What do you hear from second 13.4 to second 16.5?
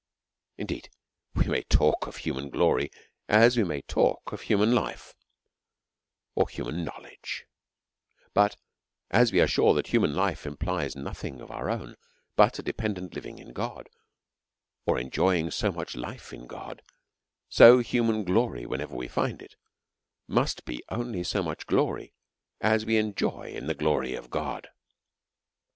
God^ or eiijoying so much life in